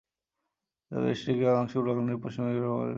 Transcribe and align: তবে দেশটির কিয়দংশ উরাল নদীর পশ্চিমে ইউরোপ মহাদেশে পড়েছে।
তবে 0.91 1.01
দেশটির 1.07 1.35
কিয়দংশ 1.37 1.73
উরাল 1.75 1.97
নদীর 1.99 2.19
পশ্চিমে 2.23 2.49
ইউরোপ 2.51 2.71
মহাদেশে 2.71 2.79
পড়েছে। 2.79 2.89